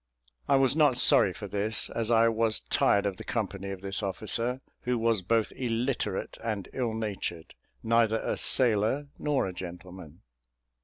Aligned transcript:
I 0.49 0.55
was 0.55 0.75
not 0.75 0.97
sorry 0.97 1.31
for 1.31 1.47
this, 1.47 1.87
as 1.91 2.09
I 2.09 2.27
was 2.27 2.59
tired 2.61 3.05
of 3.05 3.17
the 3.17 3.23
company 3.23 3.69
of 3.69 3.81
this 3.81 4.01
officer, 4.01 4.59
who 4.81 4.97
was 4.97 5.21
both 5.21 5.53
illiterate 5.55 6.39
and 6.43 6.67
ill 6.73 6.95
natured, 6.95 7.53
neither 7.83 8.17
a 8.17 8.35
sailor 8.35 9.09
nor 9.19 9.45
a 9.45 9.53
gentleman. 9.53 10.23